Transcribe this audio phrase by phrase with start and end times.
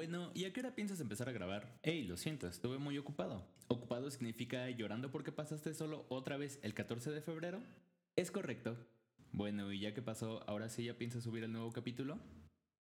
[0.00, 1.78] Bueno, ¿y a qué hora piensas empezar a grabar?
[1.82, 3.44] Hey, lo siento, estuve muy ocupado.
[3.68, 7.62] ¿Ocupado significa llorando porque pasaste solo otra vez el 14 de febrero?
[8.16, 8.78] Es correcto.
[9.30, 12.18] Bueno, ¿y ya que pasó, ahora sí ya piensas subir el nuevo capítulo?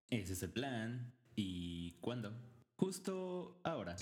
[0.10, 1.14] Ese es el plan.
[1.36, 2.32] ¿Y cuándo?
[2.78, 3.98] Justo ahora.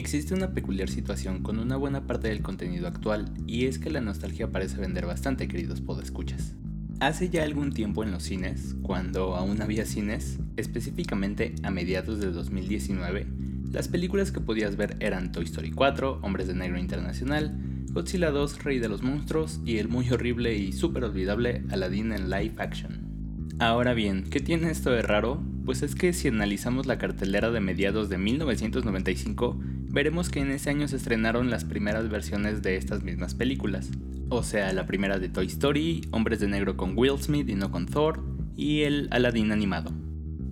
[0.00, 4.00] Existe una peculiar situación con una buena parte del contenido actual y es que la
[4.00, 6.54] nostalgia parece vender bastante, queridos podescuchas.
[7.00, 12.30] Hace ya algún tiempo en los cines, cuando aún había cines, específicamente a mediados de
[12.30, 13.26] 2019,
[13.72, 17.60] las películas que podías ver eran Toy Story 4, Hombres de Negro Internacional,
[17.90, 22.30] Godzilla 2, Rey de los Monstruos y el muy horrible y súper olvidable Aladdin en
[22.30, 23.10] live action.
[23.58, 25.44] Ahora bien, ¿qué tiene esto de raro?
[25.66, 30.70] Pues es que si analizamos la cartelera de mediados de 1995, veremos que en ese
[30.70, 33.90] año se estrenaron las primeras versiones de estas mismas películas.
[34.28, 37.72] O sea, la primera de Toy Story, Hombres de Negro con Will Smith y no
[37.72, 38.22] con Thor,
[38.56, 39.92] y el Aladdin animado.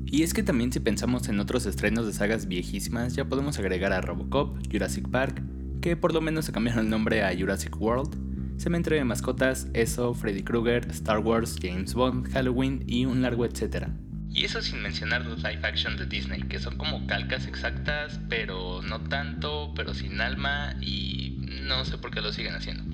[0.06, 3.92] Y es que también si pensamos en otros estrenos de sagas viejísimas, ya podemos agregar
[3.92, 5.42] a Robocop, Jurassic Park,
[5.80, 8.16] que por lo menos se cambiaron el nombre a Jurassic World,
[8.58, 13.94] Cementerio de Mascotas, ESO, Freddy Krueger, Star Wars, James Bond, Halloween y un largo etcétera.
[14.30, 18.82] Y eso sin mencionar los live action de Disney, que son como calcas exactas, pero
[18.82, 22.84] no tanto, pero sin alma y no sé por qué lo siguen haciendo.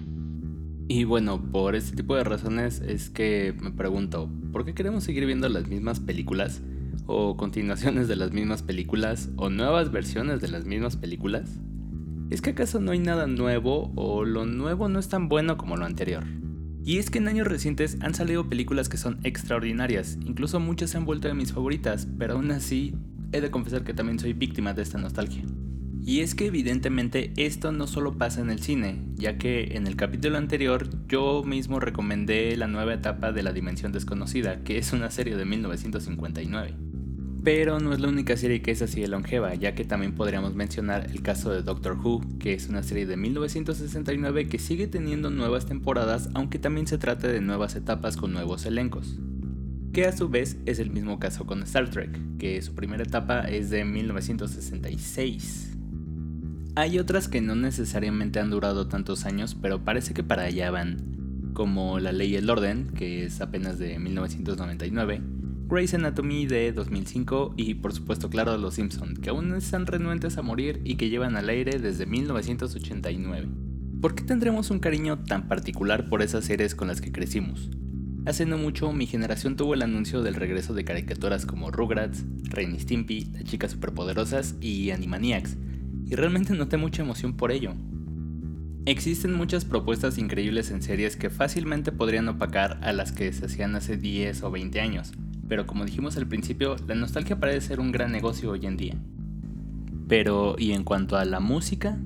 [0.87, 5.25] Y bueno, por este tipo de razones es que me pregunto, ¿por qué queremos seguir
[5.27, 6.63] viendo las mismas películas?
[7.07, 9.31] ¿O continuaciones de las mismas películas?
[9.37, 11.59] ¿O nuevas versiones de las mismas películas?
[12.31, 15.77] ¿Es que acaso no hay nada nuevo o lo nuevo no es tan bueno como
[15.77, 16.25] lo anterior?
[16.85, 20.99] Y es que en años recientes han salido películas que son extraordinarias, incluso muchas se
[20.99, 22.95] han vuelto de mis favoritas, pero aún así
[23.33, 25.45] he de confesar que también soy víctima de esta nostalgia.
[26.07, 29.97] Y es que evidentemente esto no solo pasa en el cine, ya que en el
[29.97, 35.11] capítulo anterior yo mismo recomendé la nueva etapa de La Dimensión Desconocida, que es una
[35.11, 36.94] serie de 1959.
[37.45, 40.55] Pero no es la única serie que es así de longeva, ya que también podríamos
[40.55, 45.29] mencionar el caso de Doctor Who, que es una serie de 1969 que sigue teniendo
[45.29, 49.19] nuevas temporadas, aunque también se trata de nuevas etapas con nuevos elencos.
[49.93, 53.41] Que a su vez es el mismo caso con Star Trek, que su primera etapa
[53.41, 55.77] es de 1966.
[56.77, 61.53] Hay otras que no necesariamente han durado tantos años, pero parece que para allá van,
[61.53, 65.21] como La Ley y el Orden, que es apenas de 1999,
[65.67, 70.43] Grey's Anatomy de 2005 y por supuesto claro Los Simpson, que aún están renuentes a
[70.43, 73.49] morir y que llevan al aire desde 1989.
[74.03, 77.71] ¿Por qué tendremos un cariño tan particular por esas series con las que crecimos?
[78.27, 82.79] Hace no mucho mi generación tuvo el anuncio del regreso de caricaturas como Rugrats, Ren
[82.79, 85.57] Stimpy, Las Chicas Superpoderosas y Animaniacs,
[86.05, 87.73] y realmente noté mucha emoción por ello.
[88.85, 93.75] Existen muchas propuestas increíbles en series que fácilmente podrían opacar a las que se hacían
[93.77, 95.13] hace 10 o 20 años,
[95.49, 98.95] pero como dijimos al principio, la nostalgia parece ser un gran negocio hoy en día.
[100.09, 101.99] Pero, ¿y en cuanto a la música?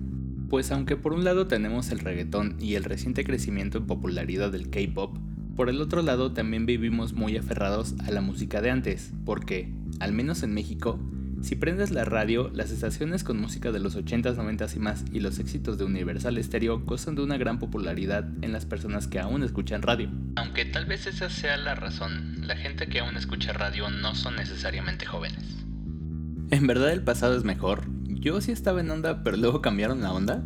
[0.49, 4.71] Pues aunque por un lado tenemos el reggaetón y el reciente crecimiento en popularidad del
[4.71, 5.19] K-Pop,
[5.57, 10.13] por el otro lado también vivimos muy aferrados a la música de antes, porque, al
[10.13, 11.01] menos en México,
[11.41, 15.21] si prendes la radio, las estaciones con música de los 80s, 90s y más y
[15.21, 19.43] los éxitos de Universal Stereo gozan de una gran popularidad en las personas que aún
[19.45, 20.11] escuchan radio.
[20.37, 24.37] Aunque tal vez esa sea la razón, la gente que aún escucha radio no son
[24.37, 25.45] necesariamente jóvenes.
[26.51, 27.85] ¿En verdad el pasado es mejor?
[28.07, 30.43] Yo sí estaba en onda, pero luego cambiaron la onda.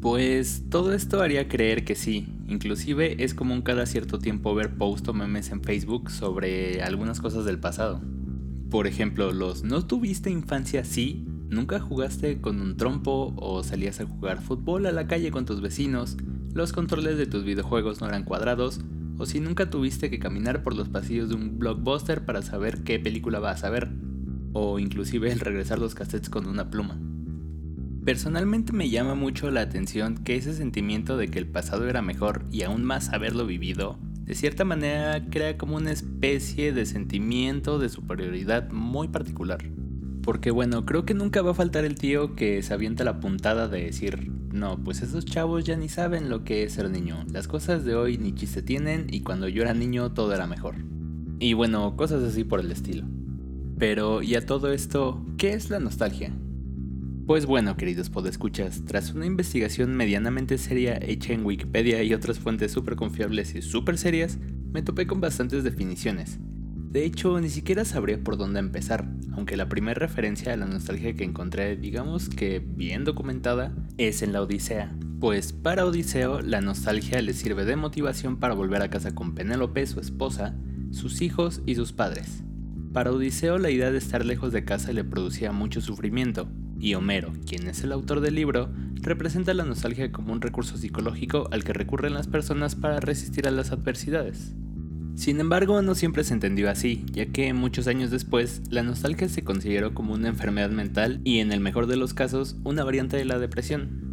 [0.00, 5.08] Pues todo esto haría creer que sí, inclusive es común cada cierto tiempo ver posts
[5.08, 8.00] o memes en Facebook sobre algunas cosas del pasado.
[8.70, 11.24] Por ejemplo, los ¿no tuviste infancia así?
[11.48, 15.62] ¿Nunca jugaste con un trompo o salías a jugar fútbol a la calle con tus
[15.62, 16.18] vecinos?
[16.52, 18.80] ¿Los controles de tus videojuegos no eran cuadrados?
[19.16, 22.98] ¿O si nunca tuviste que caminar por los pasillos de un blockbuster para saber qué
[22.98, 23.88] película vas a ver?
[24.52, 27.00] O inclusive el regresar los cassettes con una pluma.
[28.04, 32.44] Personalmente me llama mucho la atención que ese sentimiento de que el pasado era mejor
[32.52, 33.98] y aún más haberlo vivido
[34.28, 39.64] de cierta manera crea como una especie de sentimiento de superioridad muy particular.
[40.22, 43.68] Porque bueno, creo que nunca va a faltar el tío que se avienta la puntada
[43.68, 47.48] de decir, no, pues esos chavos ya ni saben lo que es ser niño, las
[47.48, 50.74] cosas de hoy ni chiste tienen y cuando yo era niño todo era mejor.
[51.38, 53.06] Y bueno, cosas así por el estilo.
[53.78, 56.34] Pero, ¿y a todo esto, qué es la nostalgia?
[57.28, 62.72] Pues bueno, queridos podescuchas, tras una investigación medianamente seria hecha en Wikipedia y otras fuentes
[62.72, 64.38] súper confiables y súper serias,
[64.72, 66.38] me topé con bastantes definiciones.
[66.40, 71.14] De hecho, ni siquiera sabría por dónde empezar, aunque la primera referencia a la nostalgia
[71.16, 74.96] que encontré, digamos que bien documentada, es en la Odisea.
[75.20, 79.86] Pues para Odiseo, la nostalgia le sirve de motivación para volver a casa con Penélope,
[79.86, 80.56] su esposa,
[80.92, 82.42] sus hijos y sus padres.
[82.94, 86.48] Para Odiseo la idea de estar lejos de casa le producía mucho sufrimiento,
[86.80, 88.70] y Homero, quien es el autor del libro,
[89.00, 93.50] representa la nostalgia como un recurso psicológico al que recurren las personas para resistir a
[93.50, 94.54] las adversidades.
[95.14, 99.42] Sin embargo, no siempre se entendió así, ya que muchos años después, la nostalgia se
[99.42, 103.24] consideró como una enfermedad mental y en el mejor de los casos, una variante de
[103.24, 104.06] la depresión.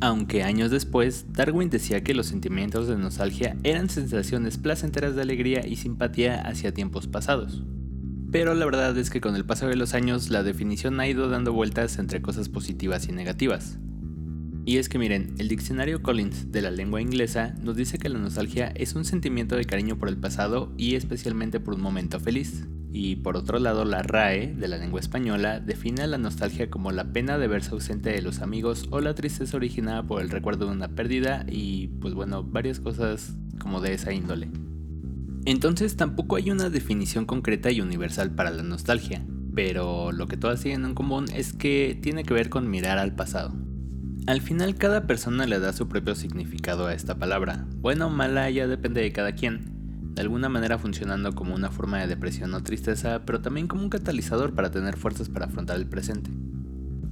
[0.00, 5.66] Aunque años después, Darwin decía que los sentimientos de nostalgia eran sensaciones placenteras de alegría
[5.66, 7.62] y simpatía hacia tiempos pasados
[8.34, 11.28] pero la verdad es que con el paso de los años la definición ha ido
[11.28, 13.78] dando vueltas entre cosas positivas y negativas.
[14.64, 18.18] Y es que miren, el diccionario Collins de la lengua inglesa nos dice que la
[18.18, 22.66] nostalgia es un sentimiento de cariño por el pasado y especialmente por un momento feliz.
[22.90, 27.12] Y por otro lado, la RAE de la lengua española define la nostalgia como la
[27.12, 30.72] pena de verse ausente de los amigos o la tristeza originada por el recuerdo de
[30.72, 34.48] una pérdida y pues bueno, varias cosas como de esa índole.
[35.46, 40.62] Entonces tampoco hay una definición concreta y universal para la nostalgia, pero lo que todas
[40.62, 43.54] tienen en común es que tiene que ver con mirar al pasado.
[44.26, 48.48] Al final cada persona le da su propio significado a esta palabra, bueno o mala
[48.48, 52.62] ya depende de cada quien, de alguna manera funcionando como una forma de depresión o
[52.62, 56.30] tristeza, pero también como un catalizador para tener fuerzas para afrontar el presente.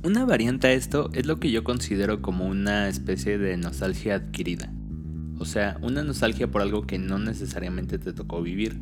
[0.05, 4.73] Una variante a esto es lo que yo considero como una especie de nostalgia adquirida.
[5.43, 8.79] O sea, una nostalgia por algo que no necesariamente te tocó vivir.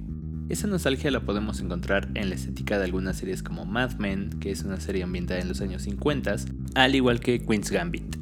[0.51, 4.51] Esa nostalgia la podemos encontrar en la estética de algunas series como Mad Men, que
[4.51, 6.37] es una serie ambientada en los años 50,
[6.75, 8.17] al igual que Queen's Gambit.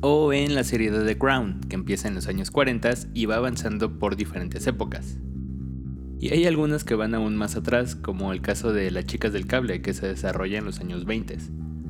[0.00, 3.36] O en la serie de The Crown, que empieza en los años 40 y va
[3.36, 5.18] avanzando por diferentes épocas.
[6.18, 9.46] Y hay algunas que van aún más atrás, como el caso de Las Chicas del
[9.46, 11.38] Cable, que se desarrolla en los años 20.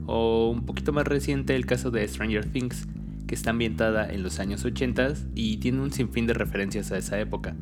[0.04, 2.86] O un poquito más reciente el caso de Stranger Things,
[3.26, 7.18] que está ambientada en los años 80 y tiene un sinfín de referencias a esa
[7.18, 7.56] época.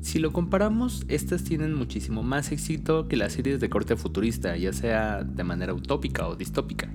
[0.00, 4.72] Si lo comparamos, estas tienen muchísimo más éxito que las series de corte futurista, ya
[4.72, 6.92] sea de manera utópica o distópica.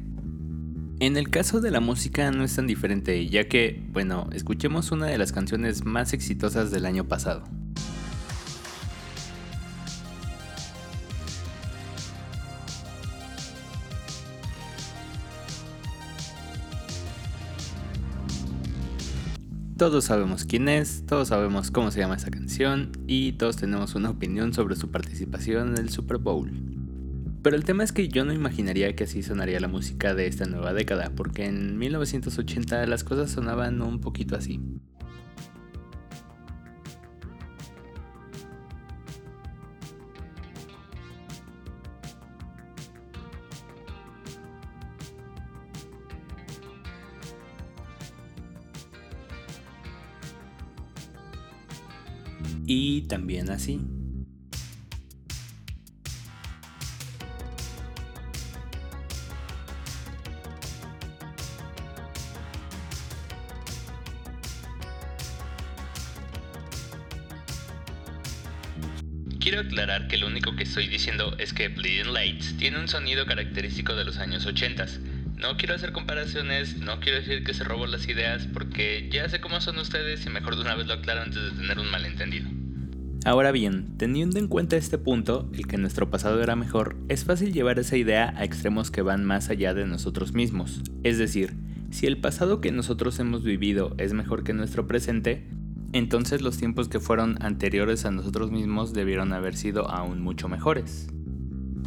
[0.99, 5.05] En el caso de la música no es tan diferente, ya que, bueno, escuchemos una
[5.05, 7.43] de las canciones más exitosas del año pasado.
[19.77, 24.09] Todos sabemos quién es, todos sabemos cómo se llama esa canción y todos tenemos una
[24.09, 26.51] opinión sobre su participación en el Super Bowl.
[27.43, 30.45] Pero el tema es que yo no imaginaría que así sonaría la música de esta
[30.45, 34.59] nueva década, porque en 1980 las cosas sonaban un poquito así.
[52.67, 53.79] Y también así.
[69.39, 73.25] Quiero aclarar que lo único que estoy diciendo es que Bleeding Lights tiene un sonido
[73.25, 74.85] característico de los años 80.
[75.37, 79.39] No quiero hacer comparaciones, no quiero decir que se robó las ideas porque ya sé
[79.39, 82.56] cómo son ustedes y mejor de una vez lo aclaro antes de tener un malentendido.
[83.27, 87.51] Ahora bien, teniendo en cuenta este punto, el que nuestro pasado era mejor, es fácil
[87.51, 90.81] llevar esa idea a extremos que van más allá de nosotros mismos.
[91.03, 91.57] Es decir,
[91.89, 95.45] si el pasado que nosotros hemos vivido es mejor que nuestro presente,
[95.91, 101.09] entonces los tiempos que fueron anteriores a nosotros mismos debieron haber sido aún mucho mejores.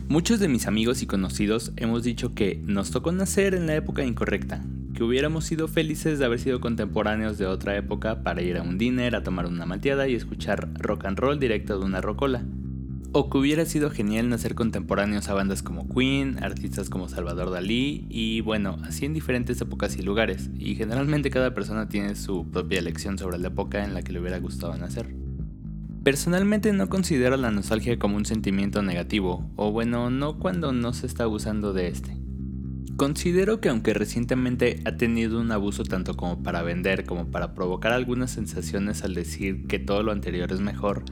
[0.09, 4.05] Muchos de mis amigos y conocidos hemos dicho que nos tocó nacer en la época
[4.05, 4.63] incorrecta,
[5.01, 8.77] que hubiéramos sido felices de haber sido contemporáneos de otra época para ir a un
[8.77, 12.45] dinner, a tomar una malteada y escuchar rock and roll directo de una rocola.
[13.13, 18.05] O que hubiera sido genial nacer contemporáneos a bandas como Queen, artistas como Salvador Dalí
[18.11, 22.79] y bueno, así en diferentes épocas y lugares, y generalmente cada persona tiene su propia
[22.79, 25.15] elección sobre la época en la que le hubiera gustado nacer.
[26.05, 31.07] Personalmente no considero la nostalgia como un sentimiento negativo, o bueno, no cuando no se
[31.07, 32.20] está abusando de este.
[33.01, 37.93] Considero que aunque recientemente ha tenido un abuso tanto como para vender como para provocar
[37.93, 41.05] algunas sensaciones al decir que todo lo anterior es mejor,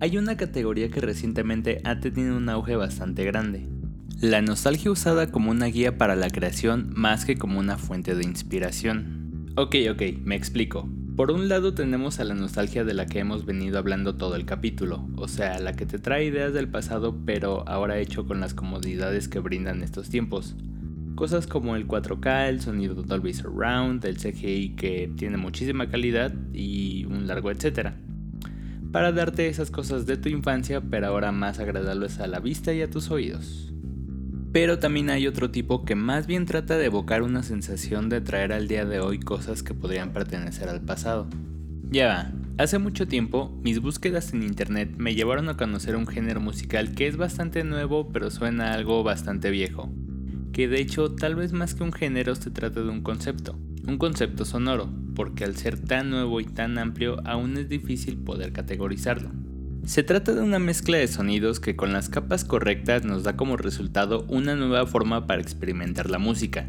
[0.00, 3.68] hay una categoría que recientemente ha tenido un auge bastante grande.
[4.22, 8.24] La nostalgia usada como una guía para la creación más que como una fuente de
[8.24, 9.52] inspiración.
[9.56, 10.88] Ok, ok, me explico.
[11.14, 14.46] Por un lado tenemos a la nostalgia de la que hemos venido hablando todo el
[14.46, 18.54] capítulo, o sea, la que te trae ideas del pasado pero ahora hecho con las
[18.54, 20.56] comodidades que brindan estos tiempos.
[21.14, 27.04] Cosas como el 4K, el sonido Dolby Surround, el CGI que tiene muchísima calidad y
[27.04, 27.96] un largo etcétera.
[28.90, 32.82] Para darte esas cosas de tu infancia pero ahora más agradables a la vista y
[32.82, 33.72] a tus oídos.
[34.52, 38.52] Pero también hay otro tipo que más bien trata de evocar una sensación de traer
[38.52, 41.28] al día de hoy cosas que podrían pertenecer al pasado.
[41.90, 46.92] Ya hace mucho tiempo mis búsquedas en internet me llevaron a conocer un género musical
[46.94, 49.92] que es bastante nuevo pero suena algo bastante viejo.
[50.54, 53.58] Que de hecho tal vez más que un género se trata de un concepto,
[53.88, 58.52] un concepto sonoro, porque al ser tan nuevo y tan amplio aún es difícil poder
[58.52, 59.30] categorizarlo.
[59.84, 63.56] Se trata de una mezcla de sonidos que con las capas correctas nos da como
[63.56, 66.68] resultado una nueva forma para experimentar la música.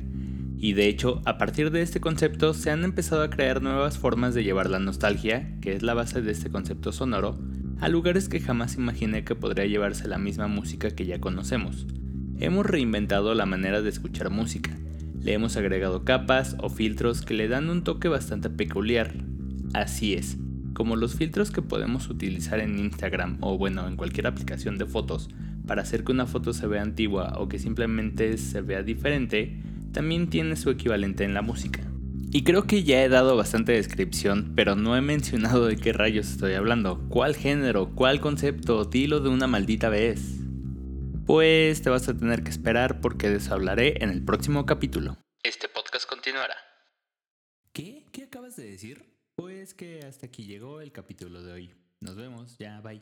[0.58, 4.34] Y de hecho, a partir de este concepto se han empezado a crear nuevas formas
[4.34, 7.38] de llevar la nostalgia, que es la base de este concepto sonoro,
[7.80, 11.86] a lugares que jamás imaginé que podría llevarse la misma música que ya conocemos.
[12.38, 14.78] Hemos reinventado la manera de escuchar música.
[15.22, 19.14] Le hemos agregado capas o filtros que le dan un toque bastante peculiar.
[19.74, 20.38] Así es,
[20.74, 25.30] como los filtros que podemos utilizar en Instagram o bueno en cualquier aplicación de fotos
[25.66, 29.58] para hacer que una foto se vea antigua o que simplemente se vea diferente,
[29.94, 31.82] también tiene su equivalente en la música.
[32.32, 36.30] Y creo que ya he dado bastante descripción, pero no he mencionado de qué rayos
[36.30, 40.45] estoy hablando, cuál género, cuál concepto, dilo de una maldita vez.
[41.26, 45.18] Pues te vas a tener que esperar porque eso hablaré en el próximo capítulo.
[45.42, 46.56] Este podcast continuará.
[47.74, 48.06] ¿Qué?
[48.12, 49.18] ¿Qué acabas de decir?
[49.36, 51.76] Pues que hasta aquí llegó el capítulo de hoy.
[52.00, 53.02] Nos vemos, ya, bye.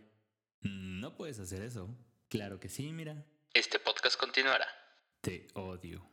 [0.61, 1.89] Mm, no puedes hacer eso.
[2.29, 3.25] Claro que sí, mira.
[3.53, 4.67] Este podcast continuará.
[5.19, 6.12] Te odio.